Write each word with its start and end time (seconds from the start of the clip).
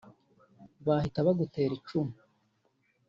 bahita 0.85 1.19
bagutera 1.27 1.71
icumu 1.79 2.15